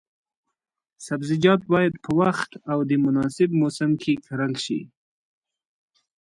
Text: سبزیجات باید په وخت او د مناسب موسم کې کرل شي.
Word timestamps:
سبزیجات 1.05 1.61
باید 1.73 1.93
په 2.03 2.11
وخت 2.21 2.51
او 2.71 2.79
د 2.89 2.91
مناسب 3.05 3.49
موسم 3.61 3.91
کې 4.01 4.13
کرل 4.25 4.53
شي. 4.65 4.81